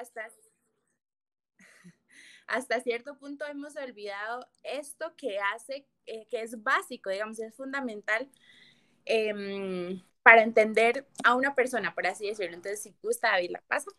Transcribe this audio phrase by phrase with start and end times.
[0.00, 0.28] hasta,
[2.46, 8.28] hasta cierto punto hemos olvidado esto que hace, eh, que es básico, digamos, es fundamental
[9.06, 12.54] em, para entender a una persona, por así decirlo.
[12.56, 13.90] Entonces, si gusta, David, la pasa.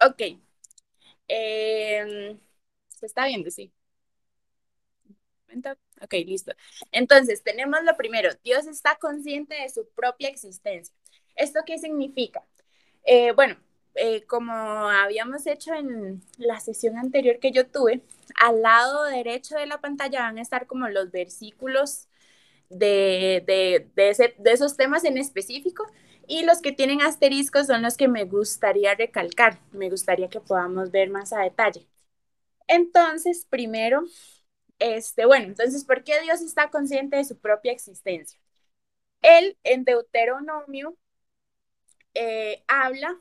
[0.00, 0.22] Ok.
[1.28, 2.38] Em,
[2.88, 3.72] se está viendo, sí.
[6.02, 6.52] Ok, listo.
[6.90, 10.94] Entonces, tenemos lo primero, Dios está consciente de su propia existencia.
[11.36, 12.44] ¿Esto qué significa?
[13.04, 13.56] Eh, bueno,
[13.94, 18.02] eh, como habíamos hecho en la sesión anterior que yo tuve,
[18.40, 22.08] al lado derecho de la pantalla van a estar como los versículos
[22.70, 23.88] de, de,
[24.38, 25.86] de esos temas en específico
[26.28, 30.90] y los que tienen asteriscos son los que me gustaría recalcar, me gustaría que podamos
[30.90, 31.86] ver más a detalle.
[32.68, 34.04] Entonces, primero,
[34.78, 38.38] este, bueno, entonces, ¿por qué Dios está consciente de su propia existencia?
[39.22, 40.96] Él en Deuteronomio
[42.14, 43.16] eh, habla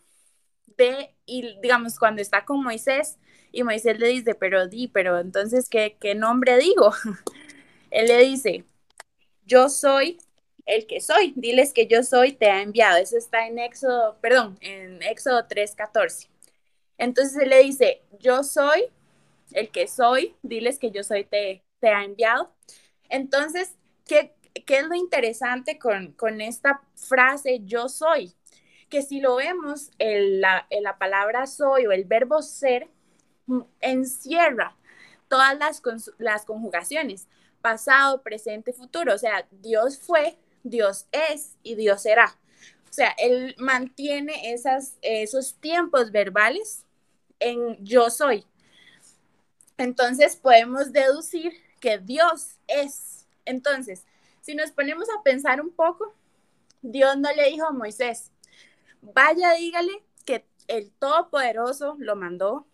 [0.77, 3.17] de, y digamos, cuando está con Moisés,
[3.51, 6.93] y Moisés le dice, pero di, pero entonces, ¿qué, qué nombre digo?
[7.91, 8.65] Él le dice,
[9.45, 10.19] yo soy
[10.65, 12.97] el que soy, diles que yo soy, te ha enviado.
[12.97, 16.29] Eso está en Éxodo, perdón, en Éxodo 3:14.
[16.97, 18.85] Entonces él le dice, yo soy
[19.53, 22.53] el que soy, diles que yo soy, te, ha enviado.
[23.09, 24.33] Entonces, ¿qué,
[24.65, 28.33] ¿qué, es lo interesante con, con esta frase, yo soy?
[28.89, 32.89] Que si lo vemos, en la, la palabra soy o el verbo ser
[33.47, 34.77] mm, encierra
[35.27, 35.81] todas las,
[36.17, 37.27] las conjugaciones,
[37.61, 39.13] pasado, presente, futuro.
[39.13, 42.37] O sea, Dios fue, Dios es y Dios será.
[42.89, 46.85] O sea, Él mantiene esas, esos tiempos verbales
[47.39, 48.45] en yo soy.
[49.81, 53.27] Entonces podemos deducir que Dios es.
[53.45, 54.05] Entonces,
[54.41, 56.13] si nos ponemos a pensar un poco,
[56.83, 58.31] Dios no le dijo a Moisés,
[59.01, 62.67] vaya, dígale que el Todopoderoso lo mandó,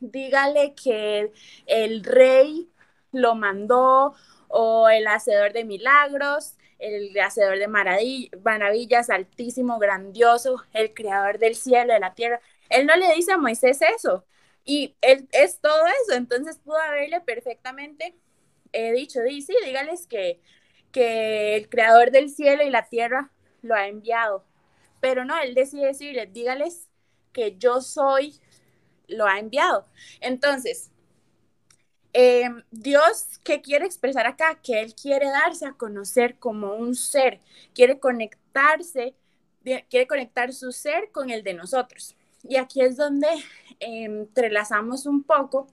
[0.00, 1.30] dígale que
[1.66, 2.70] el, rey
[3.12, 4.14] lo mandó
[4.48, 11.92] o el hacedor de milagros, el hacedor de maravillas, altísimo, grandioso, el creador del cielo,
[11.92, 12.40] de la tierra.
[12.70, 14.24] Él no le dice a Moisés eso.
[14.64, 18.14] Y él es todo eso, entonces pudo haberle perfectamente
[18.74, 20.40] he dicho, dice, sí, dígales que,
[20.92, 23.30] que el creador del cielo y la tierra
[23.62, 24.44] lo ha enviado.
[25.00, 26.88] Pero no, él decide decirles, dígales
[27.32, 28.34] que yo soy,
[29.08, 29.86] lo ha enviado.
[30.20, 30.90] Entonces,
[32.12, 34.60] em, Dios, ¿qué quiere expresar acá?
[34.62, 37.40] Que Él quiere darse a conocer como un ser,
[37.74, 39.14] quiere conectarse,
[39.62, 42.16] quiere conectar su ser con el de nosotros.
[42.46, 43.28] Y aquí es donde
[43.80, 45.66] entrelazamos un poco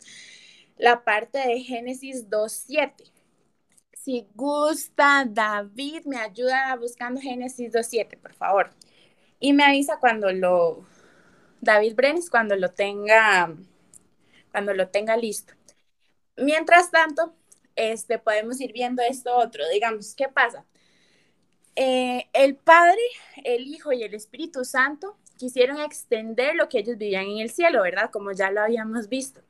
[0.78, 3.12] la parte de Génesis 2.7.
[3.94, 8.72] Si gusta, David, me ayuda buscando Génesis 2.7, por favor.
[9.40, 10.86] Y me avisa cuando lo,
[11.60, 13.54] David Brenes, cuando lo tenga,
[14.52, 15.54] cuando lo tenga listo.
[16.38, 17.36] Mientras tanto,
[17.76, 19.68] este, podemos ir viendo esto otro.
[19.70, 20.66] Digamos, ¿qué pasa?
[21.76, 23.02] Eh, el Padre,
[23.44, 27.82] el Hijo y el Espíritu Santo quisieron extender lo que ellos vivían en el cielo,
[27.82, 28.12] ¿verdad?
[28.12, 29.42] Como ya lo habíamos visto.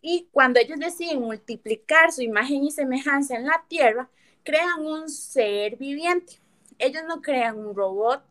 [0.00, 4.08] Y cuando ellos deciden multiplicar su imagen y semejanza en la tierra,
[4.44, 6.40] crean un ser viviente.
[6.78, 8.22] Ellos no crean un robot,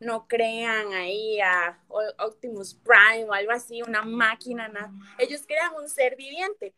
[0.00, 1.78] no crean ahí a
[2.18, 4.92] Optimus Prime o algo así, una máquina, nada.
[5.18, 6.74] Ellos crean un ser viviente.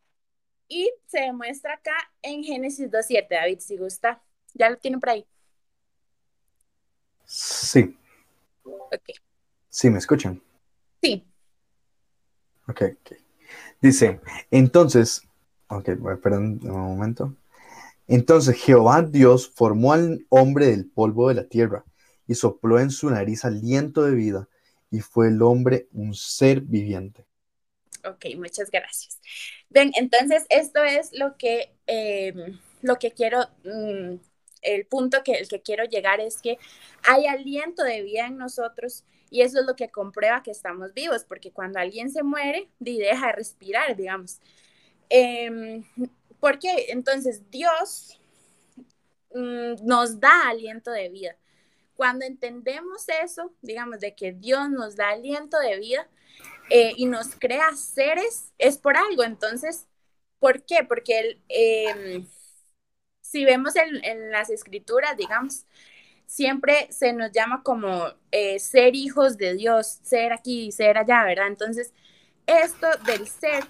[0.68, 4.22] Y se demuestra acá en Génesis 2.7, David, si gusta.
[4.52, 5.26] ¿Ya lo tienen por ahí?
[7.24, 7.96] Sí.
[8.64, 9.27] Ok.
[9.78, 10.42] Sí, ¿me escuchan?
[11.00, 11.24] Sí.
[12.66, 13.12] Ok, ok.
[13.80, 14.18] Dice,
[14.50, 15.22] entonces,
[15.68, 15.90] ok,
[16.20, 17.36] perdón un momento.
[18.08, 21.84] Entonces Jehová Dios formó al hombre del polvo de la tierra
[22.26, 24.48] y sopló en su nariz aliento de vida
[24.90, 27.24] y fue el hombre un ser viviente.
[28.04, 29.20] Ok, muchas gracias.
[29.68, 34.16] Bien, entonces esto es lo que, em, lo que quiero, mm,
[34.62, 36.58] el punto que el que quiero llegar es que
[37.04, 41.24] hay aliento de vida en nosotros y eso es lo que comprueba que estamos vivos,
[41.24, 44.40] porque cuando alguien se muere, deja de respirar, digamos.
[45.10, 45.82] Eh,
[46.40, 46.86] ¿Por qué?
[46.88, 48.20] Entonces Dios
[49.34, 51.36] mm, nos da aliento de vida.
[51.96, 56.08] Cuando entendemos eso, digamos, de que Dios nos da aliento de vida
[56.70, 59.24] eh, y nos crea seres, es por algo.
[59.24, 59.88] Entonces,
[60.38, 60.84] ¿por qué?
[60.88, 62.26] Porque él, em,
[63.20, 65.66] si vemos en, en las escrituras, digamos,
[66.28, 71.46] siempre se nos llama como eh, ser hijos de Dios, ser aquí, ser allá, ¿verdad?
[71.46, 71.94] Entonces,
[72.46, 73.64] esto del ser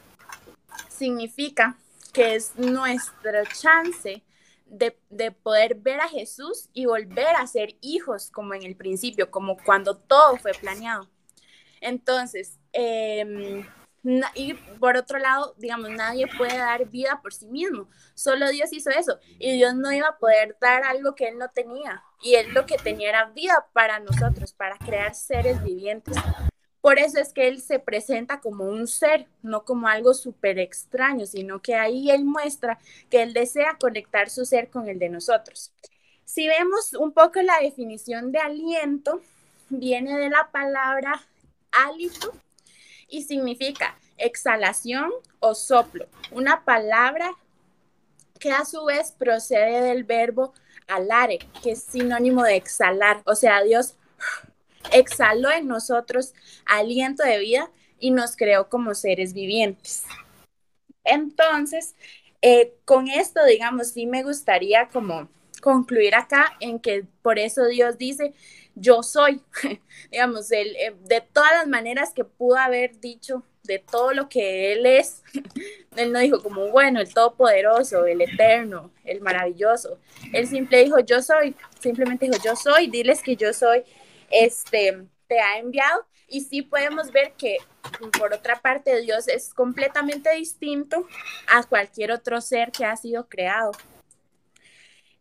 [0.89, 1.79] significa
[2.13, 4.25] que es nuestra chance
[4.67, 9.57] de, poder ver a Jesús y volver a ser hijos como en el principio, como
[9.57, 11.09] cuando todo fue planeado.
[11.81, 13.65] Entonces, em,
[14.35, 18.91] y por otro lado, digamos, nadie puede dar vida por sí mismo, solo Dios hizo
[18.91, 22.53] eso y Dios no iba a poder dar algo que Él no tenía y Él
[22.55, 26.17] lo que tenía era vida para nosotros, para crear seres vivientes.
[26.81, 31.27] Por eso es que Él se presenta como un ser, no como algo súper extraño,
[31.27, 32.79] sino que ahí Él muestra
[33.11, 35.73] que Él desea conectar su ser con el de nosotros.
[36.25, 39.21] Si vemos un poco la definición de aliento,
[39.71, 41.21] viene de la palabra
[41.73, 42.33] hálito
[43.09, 45.11] y significa exhalación
[45.41, 47.31] o soplo, una palabra
[48.39, 50.53] que a su vez procede del verbo
[50.87, 53.95] alare, que es sinónimo de exhalar, o sea, Dios
[54.93, 56.35] exhaló en nosotros
[56.67, 60.05] aliento de vida y nos creó como seres vivientes.
[61.05, 61.95] Entonces,
[62.43, 65.29] eh, con esto, digamos, sí me gustaría como
[65.61, 68.33] concluir acá en que por eso Dios dice,
[68.81, 69.43] yo soy,
[70.11, 74.73] digamos, el, eh, de todas las maneras que pudo haber dicho, de todo lo que
[74.73, 75.23] Él es,
[75.97, 79.99] Él no dijo como, bueno, el todopoderoso, el eterno, el maravilloso,
[80.33, 83.85] Él simple dijo, yo soy, simplemente dijo, yo soy, diles que yo soy,
[84.31, 86.07] este, te ha enviado.
[86.31, 87.57] Y sí podemos ver que,
[88.19, 91.07] por otra parte, Dios es completamente distinto
[91.47, 93.73] a cualquier otro ser que ha sido creado.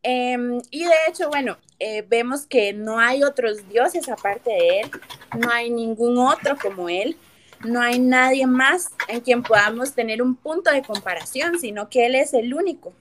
[0.10, 4.92] Em, y de hecho, bueno, eh, vemos que no hay otros dioses aparte de Él,
[5.38, 7.18] no hay ningún otro como Él,
[7.66, 12.16] no hay nadie más en quien podamos tener un punto de comparación, sino que Él
[12.16, 12.94] es el único.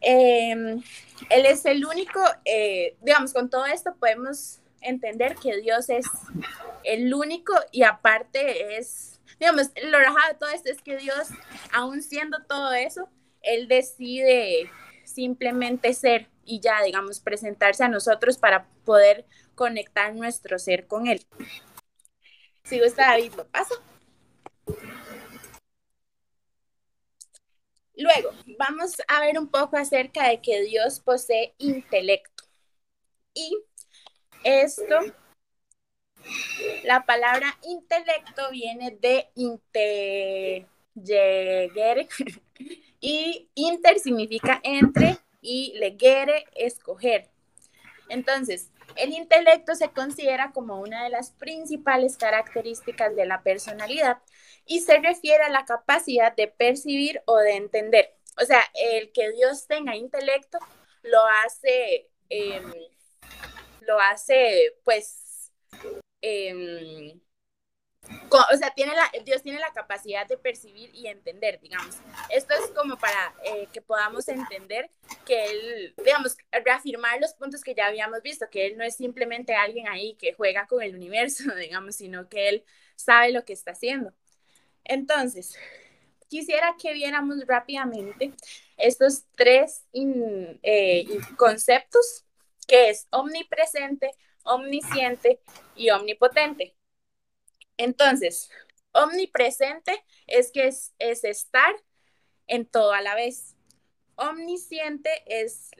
[0.00, 0.82] Em,
[1.28, 6.06] él es el único, eh, digamos, con todo esto podemos entender que Dios es
[6.84, 11.28] el único y aparte es, digamos, lo rajado de todo esto es que Dios,
[11.70, 13.10] aún siendo todo eso,
[13.42, 14.70] Él decide
[15.12, 21.24] simplemente ser y ya, digamos, presentarse a nosotros para poder conectar nuestro ser con Él.
[22.64, 23.74] Si gusta, David, lo paso.
[27.94, 32.44] Luego, vamos a ver un poco acerca de que Dios posee intelecto.
[33.34, 33.56] Y
[34.44, 34.98] esto,
[36.84, 40.68] la palabra intelecto viene de integer
[43.00, 43.41] y
[43.98, 47.30] significa entre y legere, escoger.
[48.08, 54.18] Entonces, el intelecto se considera como una de las principales características de la personalidad
[54.66, 58.14] y se refiere a la capacidad de percibir o de entender.
[58.40, 60.58] O sea, el que Dios tenga intelecto
[61.02, 62.72] lo hace em,
[63.86, 65.52] lo hace, pues,
[66.20, 67.20] em,
[68.30, 68.72] o sea,
[69.24, 71.96] Dios tiene la capacidad de percibir y entender, digamos.
[72.30, 74.90] Esto es como para eh, que podamos entender
[75.24, 79.54] que Él, digamos, reafirmar los puntos que ya habíamos visto, que Él no es simplemente
[79.54, 82.64] alguien ahí que juega con el universo, digamos, sino que Él
[82.96, 84.12] sabe lo que está haciendo.
[84.84, 85.56] Entonces,
[86.28, 88.32] quisiera que viéramos rápidamente
[88.76, 91.06] estos tres eh,
[91.36, 92.24] conceptos
[92.66, 94.10] que es omnipresente,
[94.44, 95.40] omnisciente
[95.76, 96.74] y omnipotente.
[97.76, 98.50] Entonces,
[98.92, 101.74] omnipresente es que es, estar
[102.46, 103.56] en todo a la vez.
[104.16, 105.70] Omnisciente es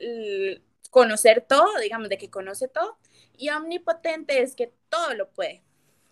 [0.91, 2.99] conocer todo, digamos, de que conoce todo.
[3.37, 5.63] Y omnipotente es que todo lo puede.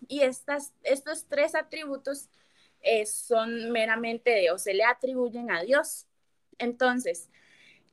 [0.07, 2.29] Y estas, estos tres atributos
[2.81, 6.07] eh, son meramente de, o se le atribuyen a Dios.
[6.57, 7.29] Entonces,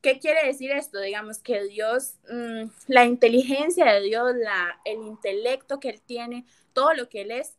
[0.01, 1.01] ¿Qué quiere decir esto?
[1.01, 6.95] Digamos que Dios, mm, la inteligencia de Dios, la, el intelecto que Él tiene, todo
[6.95, 7.57] lo que Él es,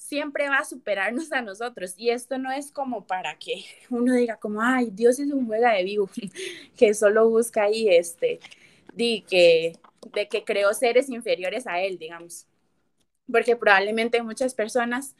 [0.00, 1.94] siempre va a superarnos a nosotros.
[1.96, 5.72] Y esto no es como para que uno diga como, ay, Dios es un juega
[5.74, 6.10] de vivo,
[6.76, 8.40] que solo busca ahí, este,
[8.94, 9.74] di que,
[10.12, 12.46] de que creó seres inferiores a Él, digamos.
[13.30, 15.14] Porque probablemente muchas personas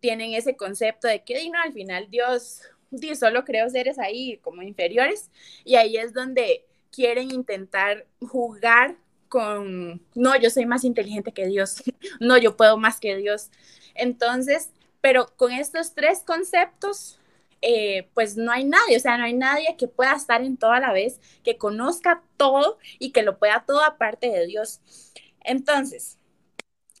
[0.00, 2.62] tienen ese concepto de que, no, al final Dios
[3.18, 5.30] solo creo seres ahí como inferiores
[5.64, 8.96] y ahí es donde quieren intentar jugar
[9.28, 11.82] con, no, yo soy más inteligente que Dios,
[12.20, 13.50] no, yo puedo más que Dios.
[13.94, 14.70] Entonces,
[15.00, 17.18] pero con estos tres conceptos,
[17.60, 20.80] eh, pues no hay nadie, o sea, no hay nadie que pueda estar en toda
[20.80, 24.80] la vez, que conozca todo y que lo pueda todo aparte de Dios.
[25.44, 26.18] Entonces,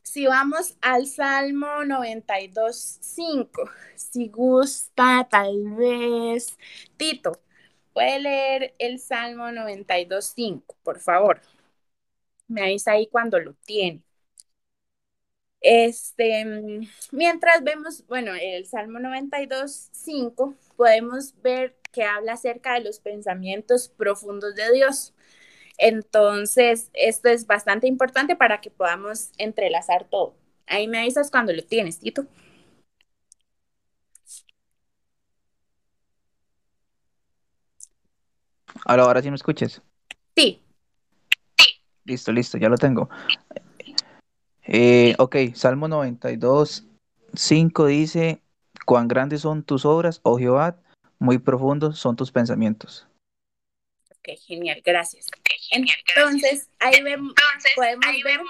[0.02, 6.58] si vamos al Salmo 92.5, si gusta, tal vez,
[6.96, 7.32] Tito,
[7.92, 11.40] puede leer el Salmo 92.5, por favor.
[12.46, 14.02] Me avisa ahí cuando lo tiene.
[15.62, 16.44] Este,
[17.12, 23.88] mientras vemos, bueno, el Salmo 92, 5, podemos ver que habla acerca de los pensamientos
[23.88, 25.14] profundos de Dios.
[25.78, 30.34] Entonces, esto es bastante importante para que podamos entrelazar todo.
[30.66, 32.26] Ahí me avisas cuando lo tienes, Tito.
[38.84, 39.80] Ahora, ahora sí me escuches.
[40.36, 40.60] Sí.
[42.04, 43.08] Listo, listo, ya lo tengo.
[44.74, 46.86] Eh, ok, Salmo 92,
[47.34, 48.40] 5 dice,
[48.86, 50.78] cuán grandes son tus obras, oh Jehová,
[51.18, 53.06] muy profundos son tus pensamientos.
[54.08, 55.26] Ok, genial, gracias.
[55.72, 57.34] Entonces, ahí vemos,
[57.76, 58.40] podemos ver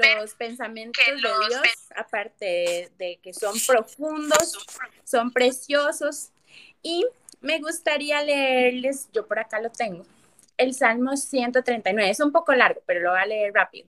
[0.00, 1.62] que los pensamientos de Dios,
[1.94, 4.66] aparte de que son profundos,
[5.04, 6.30] son preciosos.
[6.82, 7.06] Y
[7.42, 10.06] me gustaría leerles, yo por acá lo tengo,
[10.56, 12.08] el Salmo 139.
[12.08, 13.86] Es un poco largo, pero lo voy a leer rápido.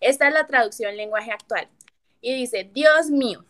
[0.00, 1.68] Esta es la traducción lenguaje actual.
[2.20, 3.44] Y dice, Dios mío,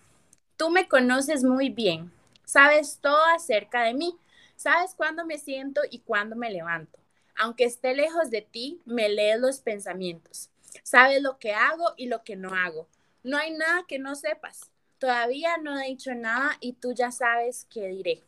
[0.56, 2.12] tú me conoces muy bien,
[2.44, 4.16] sabes todo acerca de mí,
[4.56, 6.98] sabes cuándo me siento y cuándo me levanto.
[7.36, 10.50] Aunque esté lejos de ti, me lees los pensamientos.
[10.82, 12.88] Sabes lo que hago y lo que no hago.
[13.22, 14.70] No hay nada que no sepas.
[14.98, 18.24] Todavía no he dicho nada y tú ya sabes qué diré.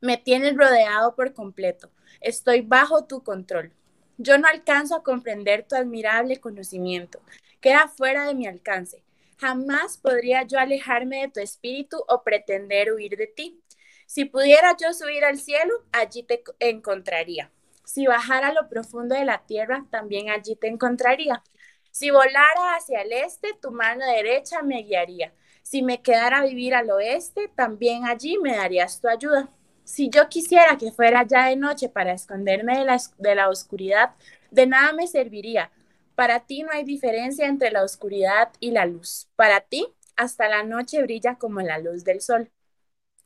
[0.00, 1.90] Me tienes rodeado por completo.
[2.20, 3.72] Estoy bajo tu control.
[4.18, 7.20] Yo no alcanzo a comprender tu admirable conocimiento.
[7.60, 9.02] Queda fuera de mi alcance.
[9.38, 13.60] Jamás podría yo alejarme de tu espíritu o pretender huir de ti.
[14.06, 17.50] Si pudiera yo subir al cielo, allí te encontraría.
[17.84, 21.42] Si bajara a lo profundo de la tierra, también allí te encontraría.
[21.90, 25.34] Si volara hacia el este, tu mano derecha me guiaría.
[25.62, 29.50] Si me quedara a vivir al oeste, también allí me darías tu ayuda.
[29.84, 34.14] Si yo quisiera que fuera ya de noche para esconderme de la, de la oscuridad,
[34.50, 35.70] de nada me serviría.
[36.14, 39.28] Para ti no hay diferencia entre la oscuridad y la luz.
[39.36, 39.86] Para ti,
[40.16, 42.50] hasta la noche brilla como la luz del sol.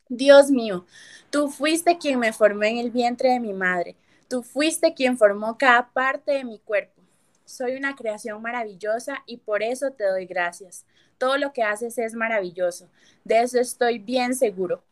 [0.08, 0.86] Dios mío,
[1.30, 3.96] tú fuiste quien me formó en el vientre de mi madre.
[4.28, 7.02] Tú fuiste quien formó cada parte de mi cuerpo.
[7.44, 10.84] Soy una creación maravillosa y por eso te doy gracias.
[11.18, 12.88] Todo lo que haces es maravilloso.
[13.24, 14.82] De eso estoy bien seguro.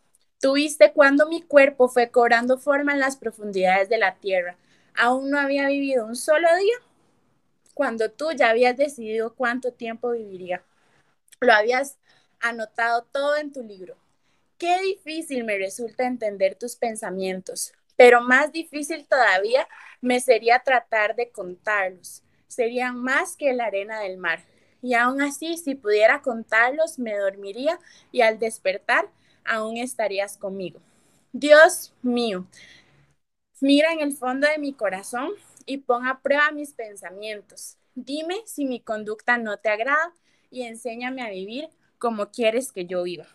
[0.41, 4.57] Tuviste cuando mi cuerpo fue cobrando forma en las profundidades de la tierra.
[4.97, 6.77] Aún no había vivido un solo día
[7.73, 10.63] cuando tú ya habías decidido cuánto tiempo viviría.
[11.41, 11.99] Lo habías
[12.41, 13.97] anotado todo en tu libro.
[14.59, 19.69] Qué difícil me resulta entender tus pensamientos pero más difícil todavía
[20.01, 22.23] me sería tratar de contarlos.
[22.49, 24.45] Serían más que la arena del mar.
[24.83, 27.79] Y aún así, si pudiera contarlos, me dormiría
[28.13, 29.09] y al despertar
[29.45, 30.81] aún estarías conmigo.
[31.33, 32.47] Dios mío,
[33.61, 35.31] mira en el fondo de mi corazón
[35.67, 37.77] y pon a prueba mis pensamientos.
[37.95, 40.13] Dime si mi conducta no te agrada
[40.51, 43.27] y enséñame a vivir como quieres que yo viva.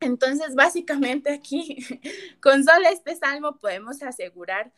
[0.00, 1.78] Entonces, básicamente aquí,
[2.42, 4.72] con solo este salmo podemos asegurar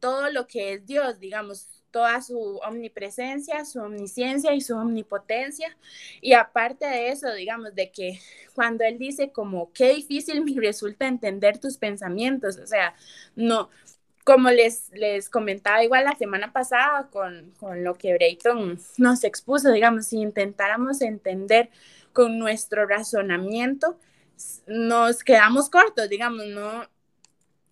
[0.00, 5.76] todo lo que es Dios, digamos, toda su omnipresencia, su omnisciencia y su omnipotencia.
[6.20, 8.18] Y aparte de eso, digamos, de que
[8.52, 12.96] cuando Él dice como, qué difícil me resulta entender tus pensamientos, o sea,
[13.36, 13.70] no,
[14.24, 19.70] como les, les comentaba igual la semana pasada con, con lo que Brayton nos expuso,
[19.70, 21.70] digamos, si intentáramos entender
[22.12, 24.00] con nuestro razonamiento,
[24.66, 26.88] nos quedamos cortos, digamos, no,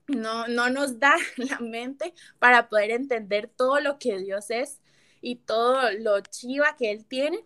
[0.08, 4.80] no, no nos da la mente para poder entender todo lo que Dios es
[5.20, 7.44] y todo lo chiva que Él tiene,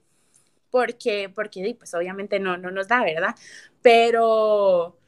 [0.71, 3.35] porque, porque pues obviamente no, no nos da, ¿verdad?
[3.83, 4.99] Pero,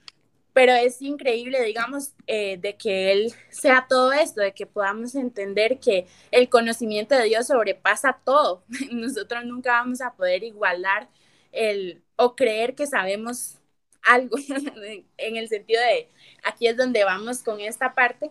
[0.52, 5.78] pero es increíble, digamos, eh, de que Él sea todo esto, de que podamos entender
[5.81, 8.64] que el conocimiento de Dios sobrepasa todo.
[8.93, 11.09] Nosotros nunca vamos a poder igualar
[11.52, 13.59] el o creer que sabemos
[14.02, 14.37] algo
[15.17, 16.09] en el sentido de,
[16.45, 18.31] aquí es donde vamos con esta parte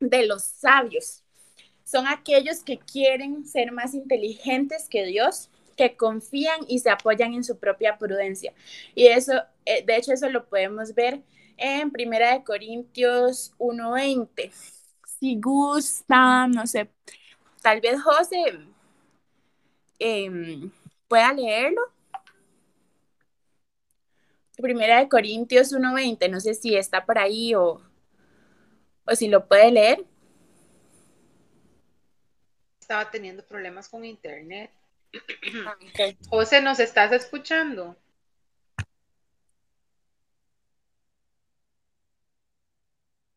[0.00, 1.22] de los sabios.
[1.84, 7.44] Son aquellos que quieren ser más inteligentes que Dios, que confían y se apoyan en
[7.44, 8.52] su propia prudencia.
[8.94, 9.32] Y eso,
[9.66, 11.22] eh, de hecho, eso lo podemos ver
[11.56, 14.52] en Primera de Corintios 1.20.
[15.20, 16.90] Si gusta, no sé,
[17.62, 18.58] tal vez José
[19.98, 20.70] em,
[21.08, 21.93] pueda leerlo.
[24.56, 27.82] Primera de Corintios 1.20, no sé si está por ahí o,
[29.04, 30.04] o si lo puede leer.
[32.80, 34.70] Estaba teniendo problemas con internet.
[35.66, 35.76] Ah,
[36.30, 37.96] José, ¿nos estás escuchando?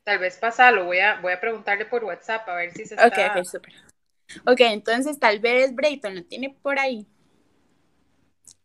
[0.03, 3.07] Tal vez pasalo, voy a, voy a preguntarle por WhatsApp a ver si se está...
[3.07, 3.73] Ok, ok, súper.
[4.45, 7.07] Ok, entonces tal vez Brayton lo tiene por ahí.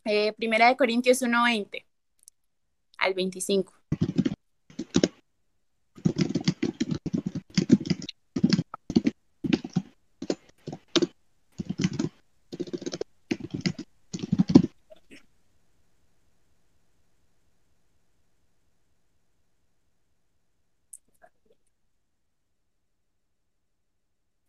[0.04, 1.84] Eh, primera de Corintios 1:20
[3.02, 3.74] al 25.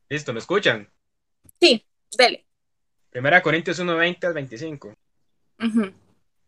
[0.09, 0.87] Listo, ¿me escuchan?
[1.59, 1.83] Sí,
[2.15, 2.45] dele.
[3.09, 4.93] Primera Corintios 1:20 al 25.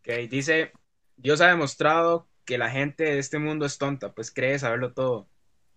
[0.02, 0.72] Que dice,
[1.16, 5.28] Dios ha demostrado que la gente de este mundo es tonta, pues cree saberlo todo.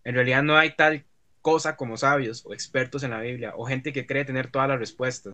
[0.04, 1.06] En realidad no hay tal
[1.42, 4.80] cosa como sabios o expertos en la Biblia o gente que cree tener todas las
[4.80, 5.34] respuestas.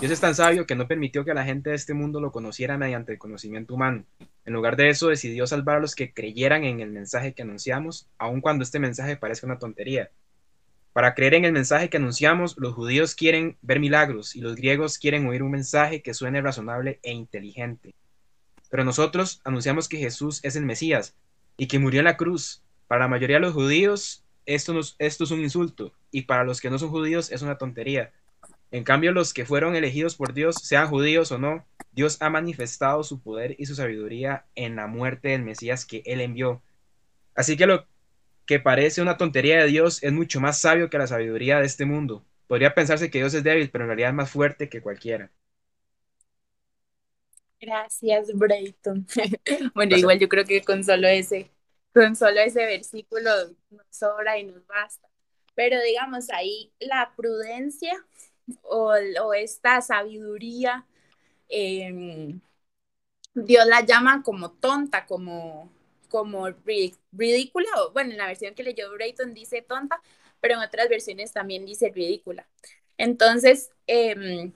[0.00, 2.76] Dios es tan sabio que no permitió que la gente de este mundo lo conociera
[2.76, 4.04] mediante el conocimiento humano.
[4.44, 8.08] En lugar de eso, decidió salvar a los que creyeran en el mensaje que anunciamos,
[8.18, 10.10] aun cuando este mensaje parezca una tontería.
[10.92, 14.98] Para creer en el mensaje que anunciamos, los judíos quieren ver milagros y los griegos
[14.98, 17.94] quieren oír un mensaje que suene razonable e inteligente.
[18.68, 21.14] Pero nosotros anunciamos que Jesús es el Mesías
[21.56, 22.62] y que murió en la cruz.
[22.86, 26.78] Para la mayoría de los judíos, esto, es un insulto y para los que no
[26.78, 28.12] son judíos es una tontería.
[28.70, 33.02] En cambio, los que fueron elegidos por Dios, sean judíos o no, Dios ha manifestado
[33.02, 36.62] su poder y su sabiduría en la muerte del Mesías que Él envió.
[37.34, 37.86] Así que lo
[38.46, 41.84] que parece una tontería de Dios es mucho más sabio que la sabiduría de este
[41.84, 42.24] mundo.
[42.46, 45.30] Podría pensarse que Dios es débil, pero en realidad es más fuerte que cualquiera.
[47.60, 49.06] Gracias, Brayton.
[49.74, 51.50] bueno, igual yo creo que con solo ese,
[51.92, 53.30] con solo ese versículo
[53.70, 55.08] nos sobra y nos basta.
[55.54, 57.92] Pero digamos ahí la prudencia
[58.62, 58.94] o,
[59.34, 60.86] esta sabiduría,
[61.48, 62.40] em,
[63.34, 65.70] Dios la llama como tonta, como
[66.08, 66.48] como
[67.12, 70.00] ridícula, o bueno, en la versión que leyó Brayton dice tonta,
[70.40, 72.46] pero en otras versiones también dice ridícula.
[72.96, 74.52] Entonces, em,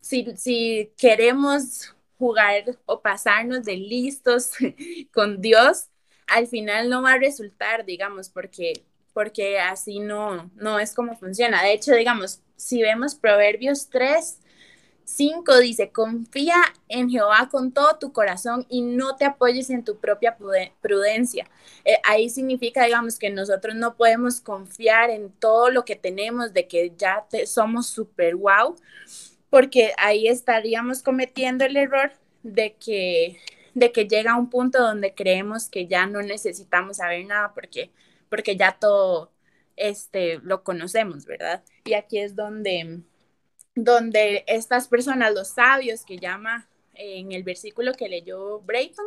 [0.00, 4.52] si, queremos jugar o pasarnos de listos
[5.12, 5.86] con Dios,
[6.28, 11.62] al final no va a resultar, digamos, porque, porque así no, no es como funciona.
[11.62, 14.38] De hecho, digamos, si vemos Proverbios 3,
[15.02, 16.56] 5 dice, confía
[16.88, 20.36] en Jehová con todo tu corazón y no te apoyes en tu propia
[20.80, 21.48] prudencia.
[21.84, 26.68] Eh, ahí significa, digamos, que nosotros no podemos confiar en todo lo que tenemos, de
[26.68, 28.76] que ya somos super wow,
[29.50, 33.38] porque ahí estaríamos cometiendo el error de que,
[33.74, 37.90] de que llega un punto donde creemos que ya no necesitamos saber nada porque,
[38.28, 39.32] porque ya todo
[39.76, 41.62] este, lo conocemos, ¿verdad?
[41.84, 43.02] Y aquí es donde
[43.74, 49.06] donde estas personas, los sabios que llama en el versículo que leyó Brayton,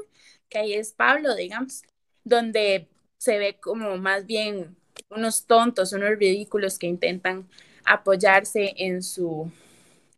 [0.50, 1.84] que ahí es Pablo, digamos,
[2.24, 4.76] donde se ve como más bien
[5.10, 7.48] unos tontos, unos ridículos que intentan
[7.86, 9.52] apoyarse en su,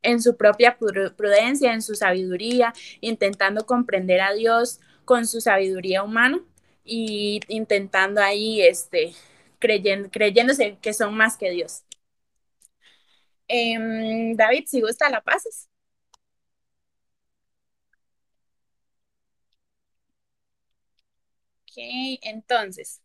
[0.06, 6.40] en su propia prudencia, en su sabiduría, intentando comprender a Dios con su sabiduría humana
[6.84, 9.14] y intentando ahí, este,
[9.60, 11.84] creyendo, creyéndose que son más que Dios.
[13.48, 15.68] Em, David, si gusta, la pases.
[21.64, 21.74] Ok,
[22.24, 23.02] entonces.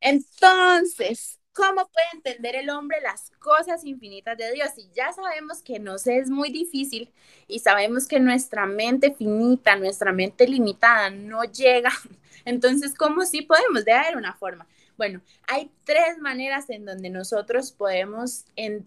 [0.00, 4.70] Entonces, ¿cómo puede entender el hombre las cosas infinitas de Dios?
[4.76, 7.10] Y ya sabemos que nos es muy difícil
[7.48, 11.90] y sabemos que nuestra mente finita, nuestra mente limitada no llega.
[12.44, 13.84] Entonces, ¿cómo sí podemos?
[13.84, 14.66] Debe haber una forma.
[14.98, 18.44] Bueno, hay tres maneras en donde nosotros podemos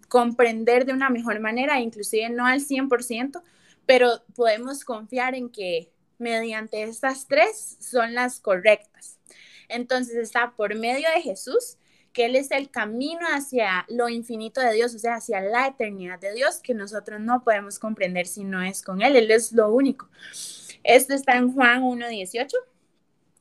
[0.07, 3.41] comprender de una mejor manera, inclusive no al 100%,
[3.85, 9.17] pero podemos confiar en que mediante estas tres son las correctas.
[9.67, 11.77] Entonces está por medio de Jesús,
[12.25, 16.33] Él es el camino hacia lo infinito de Dios, o sea, hacia la eternidad de
[16.33, 20.09] Dios, que nosotros no podemos comprender si no es con Él, Él es lo único.
[20.83, 22.49] Esto está en Juan 1.18,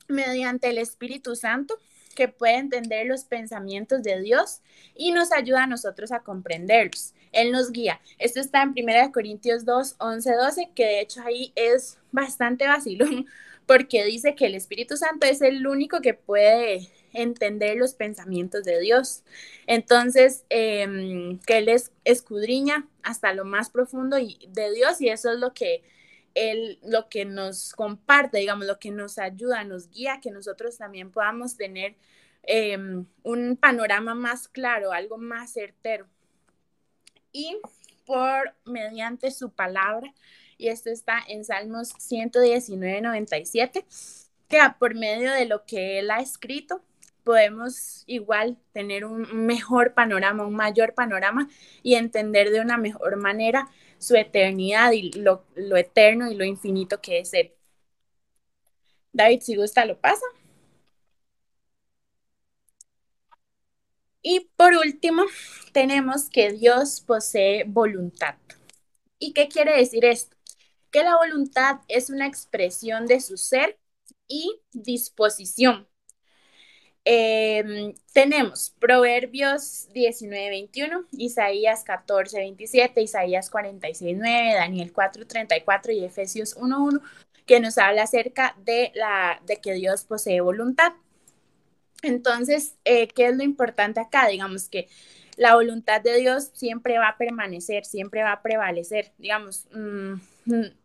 [0.07, 1.77] mediante el Espíritu Santo,
[2.15, 4.61] que puede entender los pensamientos de Dios
[4.95, 7.13] y nos ayuda a nosotros a comprenderlos.
[7.31, 8.01] Él nos guía.
[8.17, 13.27] Esto está en 1 Corintios 2, 11, 12, que de hecho ahí es bastante vacilón
[13.65, 18.79] porque dice que el Espíritu Santo es el único que puede entender los pensamientos de
[18.79, 19.23] Dios.
[19.67, 25.39] Entonces, em, que Él es, escudriña hasta lo más profundo de Dios y eso es
[25.39, 25.83] lo que
[26.35, 31.11] él lo que nos comparte, digamos, lo que nos ayuda, nos guía, que nosotros también
[31.11, 31.95] podamos tener
[32.43, 36.07] em, un panorama más claro, algo más certero.
[37.31, 37.57] Y
[38.05, 40.13] por mediante su palabra,
[40.57, 43.85] y esto está en Salmos 119, 97,
[44.47, 46.83] que por medio de lo que él ha escrito,
[47.29, 51.47] podemos igual tener un mejor panorama, un mayor panorama
[51.83, 57.01] y entender de una mejor manera su eternidad y lo, lo eterno y lo infinito
[57.01, 57.53] que es Él.
[59.13, 60.25] David, si gusta, lo pasa.
[64.21, 65.23] Y por último,
[65.73, 68.35] tenemos que Dios posee voluntad.
[69.19, 70.37] ¿Y qué quiere decir esto?
[70.91, 73.79] Que la voluntad es una expresión de su ser
[74.27, 75.87] y disposición.
[77.05, 86.03] Em, tenemos Proverbios 19, 21, Isaías 14, 27, Isaías 46, 9, Daniel 4, 34 y
[86.03, 87.01] Efesios 1, 1,
[87.45, 90.93] que nos habla acerca de, la, de que Dios posee voluntad.
[92.01, 94.27] Entonces, eh, ¿qué es lo importante acá?
[94.27, 94.87] Digamos que
[95.35, 100.15] la voluntad de Dios siempre va a permanecer, siempre va a prevalecer, digamos, mm,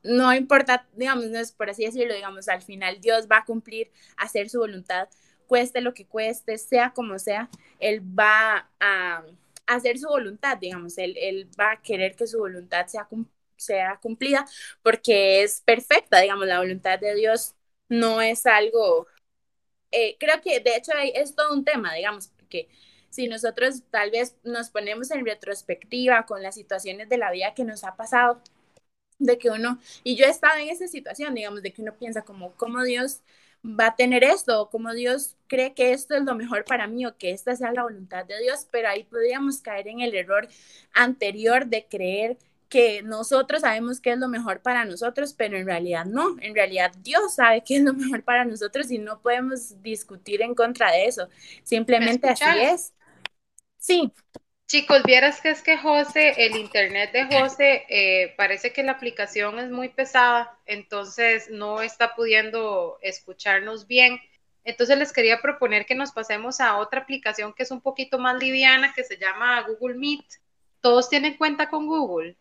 [0.05, 4.61] no importa, digamos, por así decirlo, digamos, al final Dios va a cumplir, hacer su
[4.61, 5.09] voluntad,
[5.47, 9.25] cueste lo que cueste, sea como sea, Él va a,
[9.67, 13.09] hacer su voluntad, digamos, él, él, va a querer que su voluntad sea,
[13.57, 14.47] sea cumplida
[14.83, 17.55] porque es perfecta, digamos, la voluntad de Dios
[17.89, 19.07] no es algo
[19.95, 22.69] eh, creo que de hecho es todo un tema, digamos, porque
[23.11, 27.65] si nosotros tal vez nos ponemos en retrospectiva con las situaciones de la vida que
[27.65, 28.41] nos ha pasado,
[29.19, 32.23] de que uno, y yo he estado en esa situación, digamos, de que uno piensa
[32.23, 33.23] como, ¿cómo Dios
[33.65, 34.63] va a tener esto?
[34.63, 37.73] O ¿Cómo Dios cree que esto es lo mejor para mí o que esta sea
[37.73, 38.67] la voluntad de Dios?
[38.71, 40.49] Pero ahí podríamos caer en el error
[40.93, 46.05] anterior de creer que nosotros sabemos qué es lo mejor para nosotros, pero en realidad
[46.07, 50.43] no, en realidad Dios sabe qué es lo mejor para nosotros y no podemos discutir
[50.43, 51.29] en contra de eso,
[51.63, 52.93] simplemente así es.
[53.79, 54.13] Sí.
[54.67, 59.59] Chicos, vieras que es que José, el internet de José, eh, parece que la aplicación
[59.59, 64.19] es muy pesada, entonces no está pudiendo escucharnos bien.
[64.65, 68.43] Entonces les quería proponer que nos pasemos a otra aplicación que es un poquito más
[68.43, 70.25] liviana, que se llama Google Meet.
[70.81, 72.35] ¿Todos tienen cuenta con Google?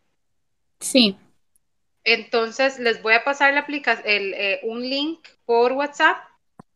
[0.80, 1.18] Sí.
[2.06, 6.18] Entonces les voy a pasar la aplicación, eh, un link por WhatsApp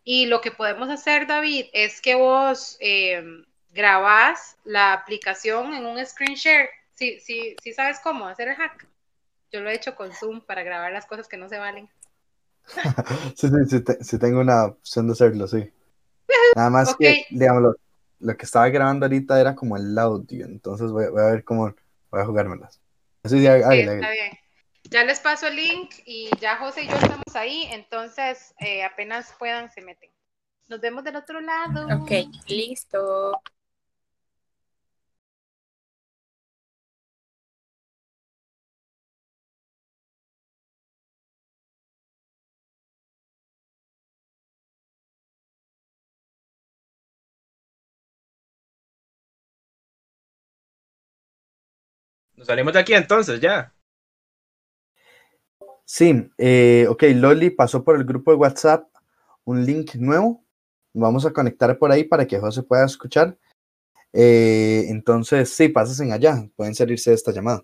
[0.03, 3.23] y lo que podemos hacer, David, es que vos eh,
[3.77, 6.69] grabás la aplicación en un screen share.
[6.95, 8.87] Sí, sí, sí sabes cómo hacer el hack.
[9.51, 11.87] Yo lo he hecho con Zoom para grabar las cosas que no se valen.
[13.35, 15.71] sí, sí, sí, tengo una opción de hacerlo, sí.
[16.55, 17.75] Nada más que, digamos,
[18.19, 21.73] lo, que estaba grabando ahorita era como el audio, entonces voy, voy a ver cómo
[22.09, 22.81] voy a jugármelas.
[23.23, 24.01] Sí, está bien.
[24.89, 29.33] Ya les paso el link y ya José y yo estamos ahí, entonces eh, apenas
[29.37, 30.09] puedan se meten.
[30.67, 31.87] Nos vemos del otro lado.
[32.01, 32.11] Ok,
[32.47, 33.39] listo.
[52.37, 53.73] Nos salimos de aquí entonces, ya.
[55.83, 58.87] Sí, eh, ok, Loli pasó por el grupo de WhatsApp
[59.43, 60.43] un link nuevo.
[60.93, 63.37] Vamos a conectar por ahí para que José pueda escuchar.
[64.13, 66.47] Eh, entonces, sí, pasen allá.
[66.55, 67.63] Pueden salirse de esta llamada.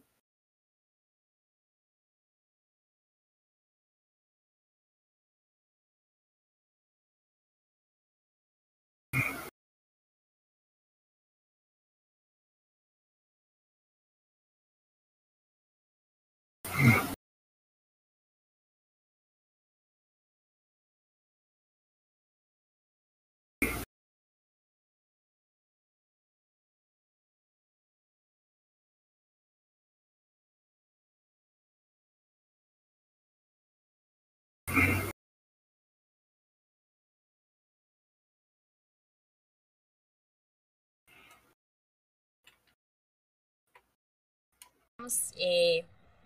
[45.38, 45.86] Eh,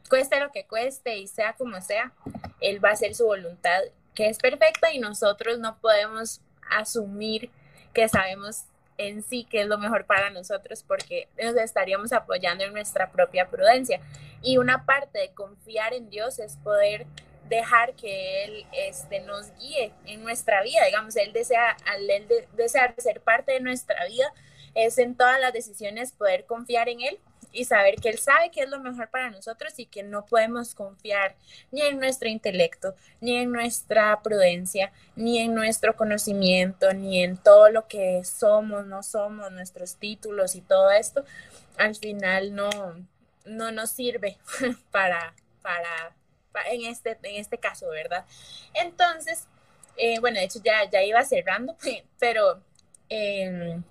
[0.10, 2.14] cueste lo que cueste y sea como sea,
[2.62, 3.82] Él va a hacer su voluntad,
[4.14, 7.50] que es perfecta y nosotros no podemos asumir
[7.94, 8.64] que sabemos
[8.98, 13.50] en sí qué es lo mejor para nosotros porque nos estaríamos apoyando en nuestra propia
[13.50, 14.02] prudencia.
[14.42, 17.06] Y una parte de confiar en Dios es poder
[17.50, 20.86] dejar que Él este, nos guíe en nuestra vida.
[20.86, 24.32] Digamos, Él desea, al Él desear ser parte de nuestra vida,
[24.76, 27.20] es en todas las decisiones poder confiar en Él
[27.52, 30.76] y saber que Él sabe que es lo mejor para nosotros y que no podemos
[30.76, 31.36] confiar
[31.72, 37.70] ni en nuestro intelecto, ni en nuestra prudencia, ni en nuestro conocimiento, ni en todo
[37.70, 41.24] lo que somos, no somos, nuestros títulos y todo esto,
[41.78, 42.70] al final no,
[43.46, 44.38] no nos sirve
[44.92, 46.14] para, para,
[46.72, 48.26] en, este, en este caso, ¿verdad?
[48.74, 49.48] Entonces,
[49.98, 51.76] eh, bueno, de hecho ya, ya iba cerrando,
[52.20, 52.62] pero...
[53.10, 53.84] Em,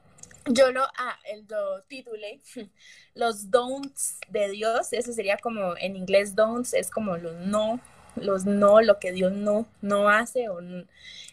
[0.49, 2.41] yo lo, ah, lo titulé
[3.15, 7.81] Los don'ts de Dios, eso sería como en inglés don'ts, es como los no,
[8.15, 10.49] los no, lo que Dios no, no hace.
[10.49, 10.61] O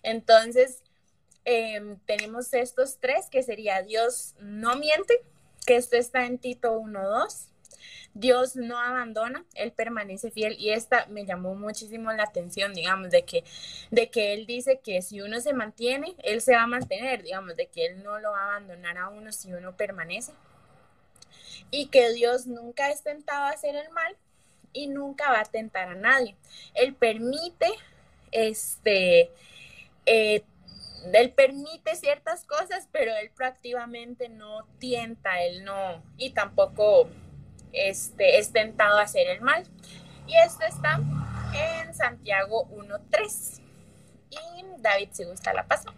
[0.01, 0.81] Entonces,
[1.45, 5.21] em, tenemos estos tres, que sería Dios no miente,
[5.65, 7.47] que esto está en Tito 1.2.
[8.13, 13.23] Dios no abandona, Él permanece fiel y esta me llamó muchísimo la atención, digamos, de
[13.23, 13.43] que,
[13.91, 17.55] de que Él dice que si uno se mantiene, Él se va a mantener, digamos,
[17.55, 20.33] de que Él no lo va a abandonar a uno si uno permanece
[21.71, 24.15] y que Dios nunca es tentado a hacer el mal
[24.73, 26.35] y nunca va a tentar a nadie.
[26.75, 27.67] Él permite,
[28.31, 29.31] este,
[30.05, 30.43] eh,
[31.11, 37.09] él permite ciertas cosas, pero él proactivamente no tienta, él no, y tampoco
[37.73, 39.63] este, es tentado a hacer el mal.
[40.27, 41.01] Y esto está
[41.53, 43.61] en Santiago 1.3.
[44.29, 45.93] Y David, si gusta, la paso.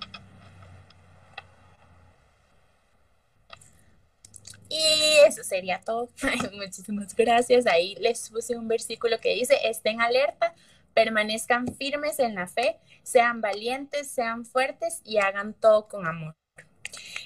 [4.70, 6.10] Y eso sería todo.
[6.54, 7.68] Muchísimas gracias.
[7.68, 10.54] Ahí les puse un versículo que dice, estén alerta,
[10.94, 16.36] permanezcan firmes en la fe, sean valientes, sean fuertes y hagan todo con amor.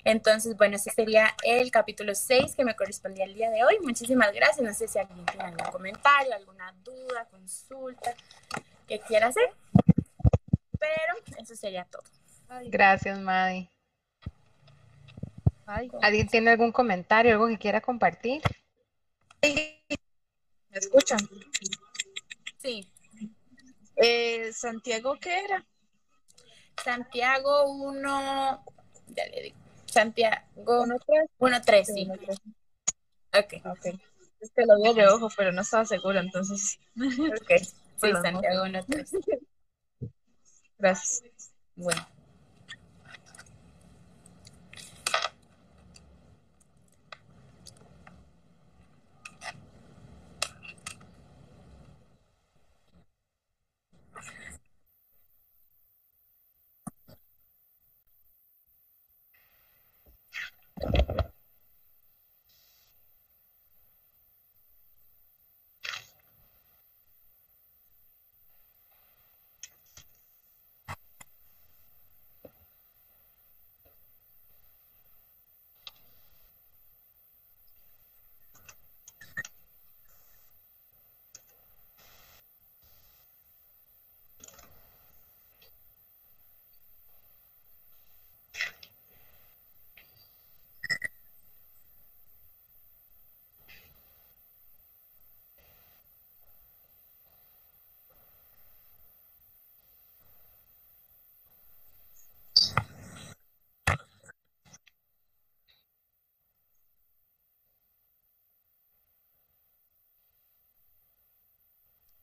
[0.03, 3.79] Entonces, bueno, ese sería el capítulo 6 que me correspondía el día de hoy.
[3.81, 4.65] Muchísimas gracias.
[4.65, 8.13] No sé si alguien tiene algún comentario, alguna duda, consulta
[8.87, 9.49] que quiera hacer.
[10.79, 12.03] Pero eso sería todo.
[12.65, 13.69] Gracias, Madi.
[16.01, 18.41] ¿Alguien tiene algún comentario, algo que quiera compartir?
[19.41, 21.19] ¿Me escuchan?
[22.57, 22.91] Sí.
[23.95, 25.65] Eh, ¿Santiago qué era?
[26.83, 28.65] Santiago 1,
[29.07, 29.58] ya le digo.
[29.91, 30.85] Santiago
[31.37, 31.85] 1-3.
[31.85, 32.09] sí.
[33.33, 33.65] Ok.
[33.65, 33.85] Ok.
[34.39, 36.79] Es que lo vi de ojo, pero no estaba seguro, entonces.
[36.97, 37.51] Ok.
[37.99, 39.39] Sí, Santiago 1-3.
[40.77, 41.21] Gracias.
[41.75, 42.07] Bueno.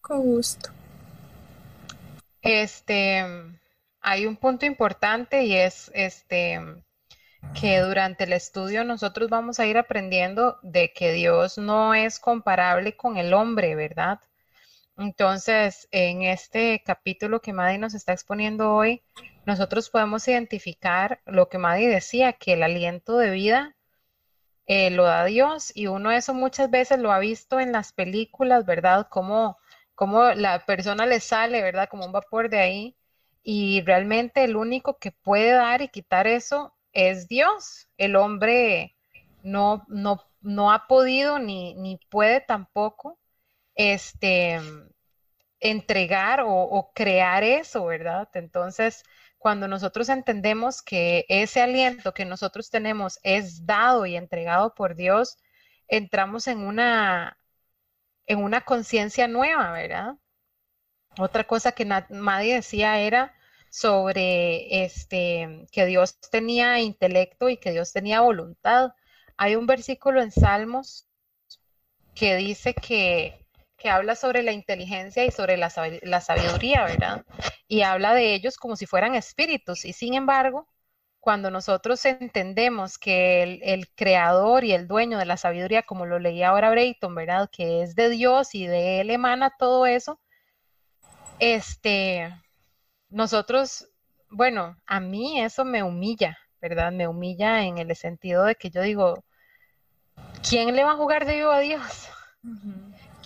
[0.07, 0.71] Con gusto.
[2.40, 3.25] Este,
[4.01, 6.61] hay un punto importante y es este
[7.61, 12.97] que durante el estudio nosotros vamos a ir aprendiendo de que Dios no es comparable
[12.97, 14.21] con el hombre, ¿verdad?
[14.97, 19.03] Entonces, en este capítulo que Madi nos está exponiendo hoy,
[19.45, 23.75] nosotros podemos identificar lo que Madi decía, que el aliento de vida
[24.66, 28.64] eh, lo da Dios y uno eso muchas veces lo ha visto en las películas,
[28.64, 29.09] ¿verdad?
[29.11, 29.59] Como
[29.97, 31.89] cómo la persona le sale, ¿verdad?
[31.89, 32.97] Como un vapor de ahí.
[33.43, 37.89] Y realmente el único que puede dar y quitar eso es Dios.
[37.99, 38.97] El hombre
[39.43, 43.19] no, no, no ha podido ni, ni puede tampoco
[43.75, 44.61] este,
[45.61, 48.29] entregar o, o, crear eso, ¿verdad?
[48.35, 49.05] Entonces,
[49.39, 55.39] cuando nosotros entendemos que ese aliento que nosotros tenemos es dado y entregado por Dios,
[55.89, 57.39] entramos en una
[58.27, 60.15] en una conciencia nueva, ¿verdad?
[61.19, 63.35] Otra cosa que nadie decía era
[63.71, 68.93] sobre este que Dios tenía intelecto y que Dios tenía voluntad.
[69.37, 71.09] Hay un versículo en Salmos
[72.15, 75.71] que dice que, que habla sobre la inteligencia y sobre la,
[76.03, 77.25] la sabiduría, ¿verdad?
[77.69, 79.85] Y habla de ellos como si fueran espíritus.
[79.85, 80.69] Y sin embargo,
[81.27, 86.51] cuando nosotros entendemos que el, creador y el dueño de la sabiduría, como lo leía
[86.51, 87.51] ahora Brayton, ¿verdad?
[87.51, 90.21] Que es de Dios y de él emana todo eso,
[91.41, 92.33] este,
[93.09, 93.89] nosotros,
[94.31, 96.93] bueno, a mí eso me humilla, ¿verdad?
[96.93, 99.25] Me humilla en el sentido de que yo digo,
[100.49, 102.09] ¿quién le va a jugar de vivo a Dios?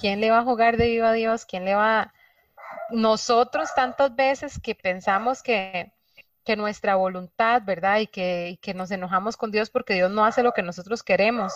[0.01, 1.45] ¿Quién le va a jugar de vivo a Dios?
[1.45, 2.15] ¿Quién le va a...
[2.93, 5.93] Nosotros tantas veces que pensamos que
[6.44, 7.98] que nuestra voluntad, ¿verdad?
[8.00, 11.53] Y que, que, nos enojamos con Dios porque Dios no hace lo que nosotros queremos.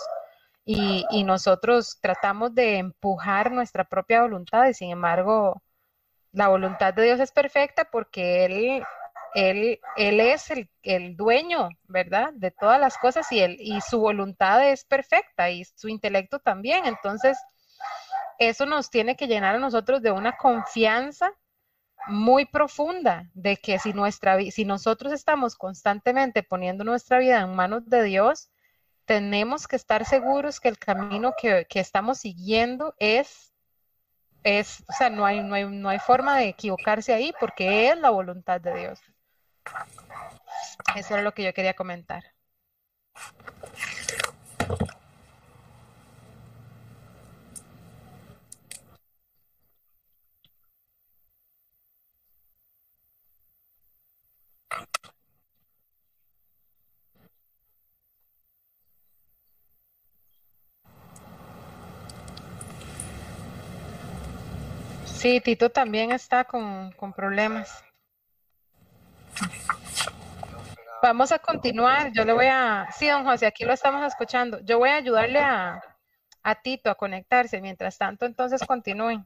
[0.65, 5.61] Y, y, nosotros tratamos de empujar nuestra propia voluntad y sin embargo
[6.31, 8.83] la voluntad de Dios es perfecta porque Él,
[9.35, 12.33] él, él es el, el, dueño, ¿verdad?
[12.33, 16.85] De todas las cosas y, él, y su voluntad es perfecta y su intelecto también.
[16.85, 17.37] Entonces,
[18.39, 21.31] eso nos tiene que llenar a nosotros de una confianza
[22.07, 27.87] muy profunda de que si nuestra si nosotros estamos constantemente poniendo nuestra vida en manos
[27.89, 28.49] de Dios,
[29.05, 33.53] tenemos que estar seguros que el camino que, que estamos siguiendo es,
[34.43, 37.97] es, o sea, no hay, no, hay, no hay forma de equivocarse ahí porque es
[37.97, 38.99] la voluntad de Dios.
[40.95, 42.23] Eso era lo que yo quería comentar.
[65.15, 67.83] Sí, Tito también está con, con problemas.
[71.01, 72.11] Vamos a continuar.
[72.11, 72.87] Yo le voy a.
[72.97, 74.59] Sí, don José, aquí lo estamos escuchando.
[74.61, 75.81] Yo voy a ayudarle a,
[76.43, 77.61] a Tito a conectarse.
[77.61, 79.25] Mientras tanto, entonces continúen.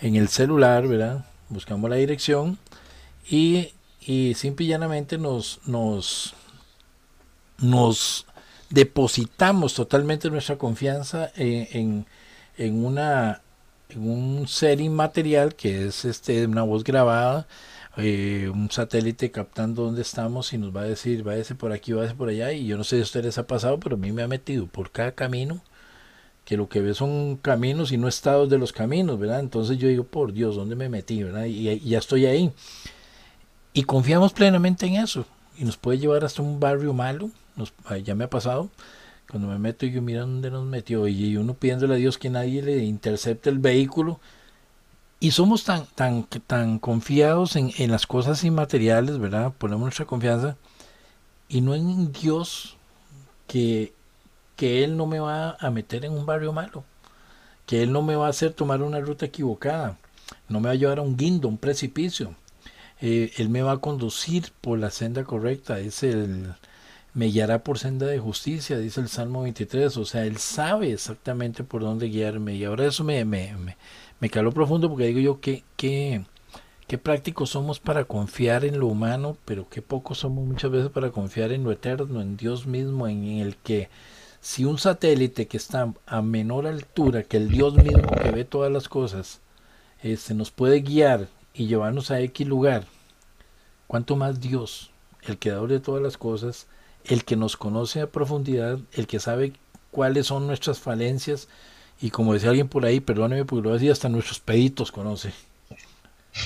[0.00, 1.24] En el celular, ¿verdad?
[1.48, 2.58] Buscamos la dirección
[3.28, 6.34] y, y simple y llanamente nos, nos,
[7.58, 8.26] nos
[8.70, 12.06] depositamos totalmente nuestra confianza en,
[12.56, 13.40] en, una,
[13.88, 17.46] en un ser inmaterial que es este, una voz grabada,
[17.96, 22.14] eh, un satélite captando dónde estamos y nos va a decir, váyase por aquí, váyase
[22.14, 22.52] por allá.
[22.52, 24.66] Y yo no sé si a ustedes ha pasado, pero a mí me ha metido
[24.66, 25.62] por cada camino
[26.48, 29.40] que lo que ve son caminos y no estados de los caminos, ¿verdad?
[29.40, 31.44] Entonces yo digo, por Dios, ¿dónde me metí, verdad?
[31.44, 32.50] Y, ya estoy ahí.
[33.74, 35.26] Y confiamos plenamente en eso.
[35.58, 37.30] Y nos puede llevar hasta un barrio malo.
[38.02, 38.70] Ya me ha pasado.
[39.30, 41.06] Cuando me meto y yo mira dónde nos metió.
[41.06, 44.18] Y uno pidiéndole a Dios que nadie le intercepte el vehículo.
[45.20, 49.52] Y somos tan, tan, tan confiados en, en las cosas inmateriales, ¿verdad?
[49.58, 50.56] Ponemos nuestra confianza.
[51.46, 52.78] Y no en Dios
[53.46, 53.92] que
[54.58, 56.84] que Él no me va a meter en un barrio malo,
[57.64, 59.96] que Él no me va a hacer tomar una ruta equivocada,
[60.48, 62.34] no me va a llevar a un guindo, un precipicio.
[63.00, 66.54] Eh, él me va a conducir por la senda correcta, es el
[67.14, 71.64] me guiará por senda de justicia, dice el Salmo 23, o sea, Él sabe exactamente
[71.64, 73.54] por dónde guiarme y ahora eso me, me,
[74.20, 76.24] me, caló profundo porque digo yo que, que,
[76.86, 81.10] qué prácticos somos para confiar en lo humano, pero qué pocos somos muchas veces para
[81.10, 83.88] confiar en lo eterno, en Dios mismo, en el que
[84.48, 88.72] si un satélite que está a menor altura que el Dios mismo que ve todas
[88.72, 89.40] las cosas,
[90.02, 92.86] este, nos puede guiar y llevarnos a X lugar,
[93.86, 94.90] ¿cuánto más Dios,
[95.24, 96.66] el creador de todas las cosas,
[97.04, 99.52] el que nos conoce a profundidad, el que sabe
[99.90, 101.46] cuáles son nuestras falencias,
[102.00, 105.34] y como decía alguien por ahí, perdóneme porque lo decía, hasta nuestros peditos conoce.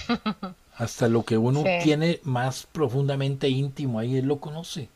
[0.76, 4.88] Hasta lo que uno tiene más profundamente íntimo, ahí él lo conoce.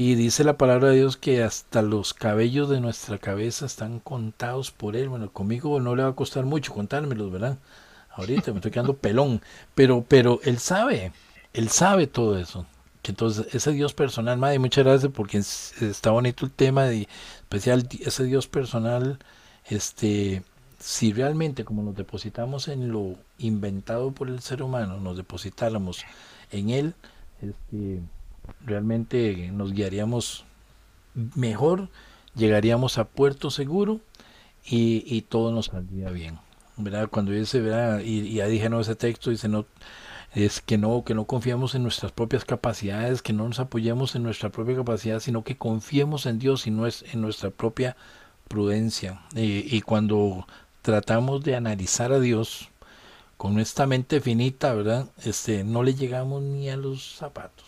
[0.00, 4.70] Y dice la palabra de Dios que hasta los cabellos de nuestra cabeza están contados
[4.70, 5.08] por Él.
[5.08, 7.58] Bueno, conmigo no le va a costar mucho contármelos, ¿verdad?
[8.12, 9.42] Ahorita me estoy quedando pelón.
[9.74, 11.10] Pero, pero Él sabe,
[11.52, 12.64] Él sabe todo eso.
[13.02, 17.08] Que entonces, ese Dios personal, madre, muchas gracias porque está bonito el tema de
[17.40, 19.18] especial ese Dios personal,
[19.64, 20.44] este,
[20.78, 26.04] si realmente como nos depositamos en lo inventado por el ser humano, nos depositáramos
[26.52, 26.94] en Él,
[27.42, 28.00] este
[28.64, 30.44] realmente nos guiaríamos
[31.34, 31.88] mejor,
[32.34, 34.00] llegaríamos a puerto seguro
[34.64, 36.38] y, todo nos saldría bien.
[36.76, 37.08] ¿verdad?
[37.10, 38.00] Cuando dice, ¿verdad?
[38.00, 39.66] Y, ya dije ese texto, dice, no,
[40.34, 44.22] es que no, que no confiamos en nuestras propias capacidades, que no nos apoyemos en
[44.22, 47.96] nuestra propia capacidad, sino que confiemos en Dios y no es en nuestra propia
[48.48, 49.22] prudencia.
[49.34, 50.46] y cuando
[50.82, 52.70] tratamos de analizar a Dios
[53.36, 55.06] con esta mente finita, ¿verdad?
[55.24, 57.67] Este, no le llegamos ni a los zapatos.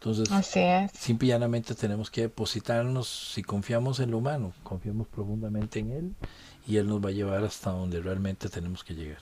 [0.00, 0.92] Entonces, Así es.
[0.92, 6.14] simple y llanamente tenemos que depositarnos, si confiamos en lo humano, confiamos profundamente en Él
[6.66, 9.20] y Él nos va a llevar hasta donde realmente tenemos que llegar.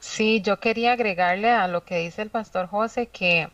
[0.00, 3.50] Sí, yo quería agregarle a lo que dice el pastor José que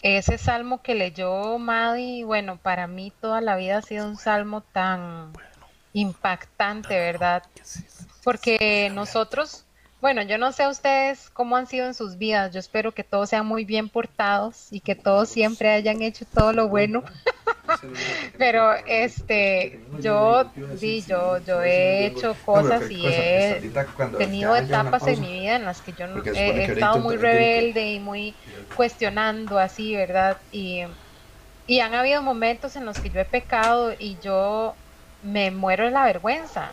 [0.00, 4.62] ese salmo que leyó Madi, bueno, para mí toda la vida ha sido un salmo
[4.62, 5.32] tan
[5.92, 7.42] impactante, ¿verdad?
[8.24, 9.66] Porque nosotros,
[10.00, 13.02] bueno, yo no sé a ustedes cómo han sido en sus vidas, yo espero que
[13.02, 17.02] todos sean muy bien portados y que todos siempre hayan hecho todo lo bueno.
[18.38, 23.60] Pero este, yo sí, yo, yo he hecho cosas y he
[24.16, 28.00] tenido etapas en mi vida en las que yo no, he, estado muy rebelde y
[28.00, 28.34] muy
[28.76, 30.38] cuestionando así, ¿verdad?
[30.52, 30.84] Y,
[31.66, 34.74] y han habido momentos en los que yo he pecado y yo
[35.22, 36.70] me muero de la vergüenza,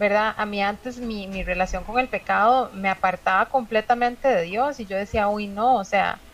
[0.00, 0.34] ¿verdad?
[0.38, 4.86] A mí antes mi, mi relación con el pecado me apartaba completamente de Dios y
[4.88, 6.24] yo decía, uy, no, o sea,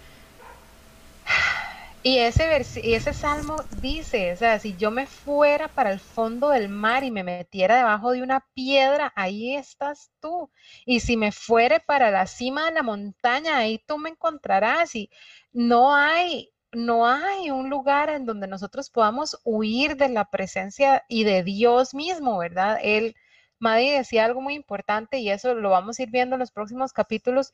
[2.03, 6.51] y ese, y ese salmo dice, o sea, si yo me fuera para el fondo
[6.51, 10.51] del mar y me metiera debajo de una piedra, ahí estás tú.
[10.85, 14.95] Y si me fuere para la cima de la montaña, ahí tú me encontrarás.
[14.95, 15.11] Y
[15.53, 21.25] no hay, no hay un lugar en donde nosotros podamos huir de la presencia y
[21.25, 22.79] de Dios mismo, ¿verdad?
[22.83, 23.17] Él,
[23.59, 26.93] Maddy decía algo muy importante y eso lo vamos a ir viendo en los próximos
[26.93, 27.53] capítulos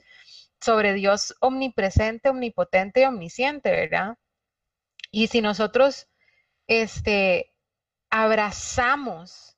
[0.61, 4.17] sobre Dios omnipresente, omnipotente y omnisciente, ¿verdad?
[5.11, 6.09] Y si nosotros
[6.67, 7.53] este,
[8.11, 9.57] abrazamos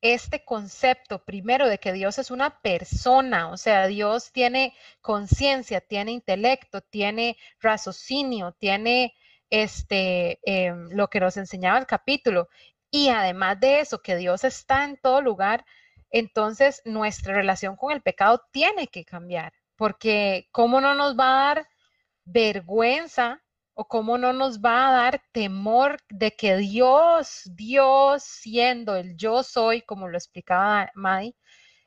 [0.00, 6.12] este concepto primero de que Dios es una persona, o sea, Dios tiene conciencia, tiene
[6.12, 9.14] intelecto, tiene raciocinio, tiene
[9.50, 12.48] este, em, lo que nos enseñaba el capítulo.
[12.90, 15.64] Y además de eso, que Dios está en todo lugar,
[16.14, 21.54] entonces nuestra relación con el pecado tiene que cambiar, porque ¿cómo no nos va a
[21.54, 21.68] dar
[22.24, 23.42] vergüenza
[23.74, 29.42] o cómo no nos va a dar temor de que Dios, Dios siendo el yo
[29.42, 31.34] soy, como lo explicaba Mai,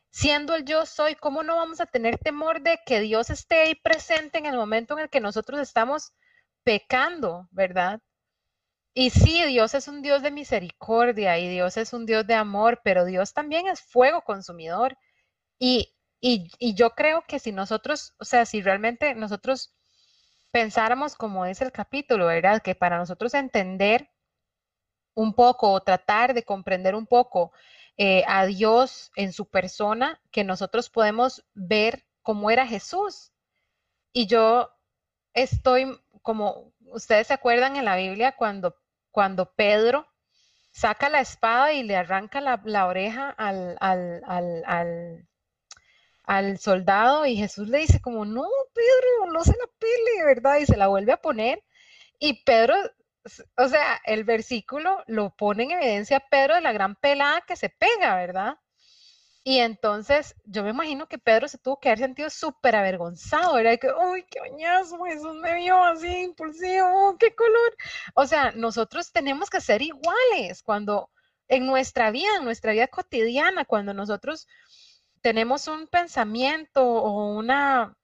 [0.09, 3.75] siendo el yo soy, ¿cómo no vamos a tener temor de que Dios esté ahí
[3.75, 6.13] presente en el momento en el que nosotros estamos
[6.63, 8.01] pecando, verdad?
[8.99, 12.81] Y sí, Dios es un Dios de misericordia y Dios es un Dios de amor,
[12.83, 14.97] pero Dios también es fuego consumidor.
[15.59, 19.75] Y, y, y yo creo que si nosotros, o sea, si realmente nosotros
[20.49, 22.59] pensáramos como es el capítulo, ¿verdad?
[22.63, 24.09] Que para nosotros entender
[25.13, 27.51] un poco o tratar de comprender un poco
[27.97, 33.31] eh, a Dios en su persona, que nosotros podemos ver cómo era Jesús.
[34.11, 34.71] Y yo
[35.35, 35.85] estoy,
[36.23, 38.75] como ustedes se acuerdan en la Biblia, cuando,
[39.17, 40.05] cuando Pedro
[40.69, 43.75] saca la espada y le arranca la, oreja al,
[46.23, 48.43] al soldado y Jesús le dice como, no,
[48.75, 50.57] Pedro, no se la pele, ¿verdad?
[50.57, 51.63] Y se la vuelve a poner.
[52.19, 52.75] Y Pedro,
[53.57, 57.69] o sea, el versículo lo pone en evidencia Pedro de la gran pelada que se
[57.69, 58.59] pega, ¿verdad?
[59.47, 63.79] Y entonces yo me imagino que Pedro se tuvo que haber sentido súper avergonzado, ¿verdad?
[63.79, 67.77] que, uy, qué bañazo, Jesús me vio así, impulsivo, qué color.
[68.13, 71.11] O sea, nosotros tenemos que ser iguales cuando
[71.47, 74.49] en nuestra vida, en nuestra vida cotidiana, cuando nosotros
[75.21, 77.95] tenemos un pensamiento o una,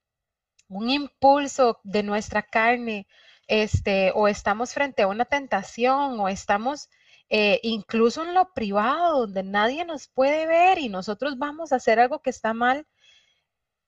[0.70, 3.06] un impulso de nuestra carne,
[3.48, 6.88] este, o estamos frente a una tentación, o estamos
[7.30, 12.00] eh, incluso en lo privado, donde nadie nos puede ver y nosotros vamos a hacer
[12.00, 12.88] algo que está mal,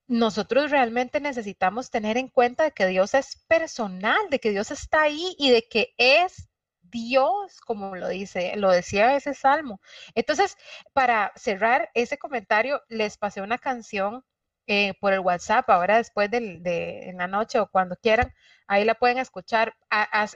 [0.08, 5.04] nosotros realmente necesitamos tener en cuenta de que Dios es personal, de que Dios está
[5.04, 6.50] ahí y de que es
[6.82, 9.82] Dios, como lo dice, lo decía ese salmo.
[10.14, 10.58] Entonces,
[10.94, 14.24] para cerrar ese comentario, les pasé una canción
[14.68, 18.34] eh, por el WhatsApp, ahora después de, en la noche o cuando quieran,
[18.68, 19.76] ahí la pueden escuchar.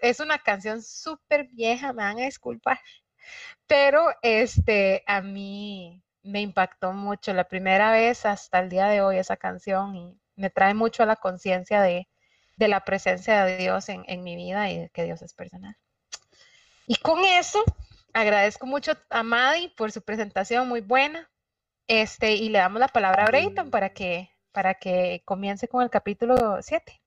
[0.02, 2.80] es una canción súper vieja, me van a disculpar,
[3.68, 9.18] pero este, a mí me impactó mucho la primera vez hasta el día de hoy
[9.18, 12.08] esa canción y me trae mucho a la conciencia de,
[12.58, 15.76] la presencia de Dios en, en mi vida y de que Dios es personal.
[16.86, 17.64] Y con eso,
[18.14, 21.30] agradezco mucho a Madi por su presentación muy buena.
[21.90, 25.90] Este, y le damos la palabra a Brayton para que, para que comience con el
[25.90, 27.02] capítulo 7.